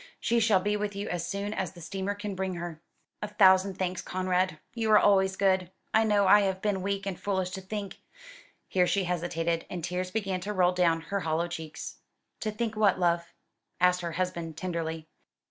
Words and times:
She 0.19 0.39
shall 0.39 0.59
be 0.59 0.75
with 0.75 0.95
you 0.95 1.07
as 1.09 1.27
soon 1.27 1.53
as 1.53 1.73
the 1.73 1.79
steamer 1.79 2.15
can 2.15 2.33
bring 2.33 2.55
her." 2.55 2.81
"A 3.21 3.27
thousand 3.27 3.75
thanks, 3.75 4.01
Conrad. 4.01 4.57
You 4.73 4.89
are 4.93 4.97
always 4.97 5.35
good. 5.35 5.69
I 5.93 6.05
know 6.05 6.25
I 6.25 6.39
have 6.39 6.59
been 6.59 6.81
weak 6.81 7.05
and 7.05 7.19
foolish 7.19 7.51
to 7.51 7.61
think" 7.61 7.97
Here 8.67 8.87
she 8.87 9.03
hesitated, 9.03 9.67
and 9.69 9.83
tears 9.83 10.09
began 10.09 10.39
to 10.39 10.53
roll 10.53 10.71
down 10.71 11.01
her 11.01 11.19
hollow 11.19 11.47
cheeks. 11.47 11.97
"To 12.39 12.49
think 12.49 12.75
what, 12.75 12.97
love?" 12.97 13.31
asked 13.79 14.01
her 14.01 14.13
husband 14.13 14.57
tenderly. 14.57 15.07